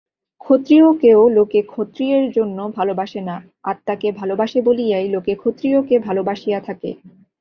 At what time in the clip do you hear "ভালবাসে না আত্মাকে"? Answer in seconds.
2.77-4.07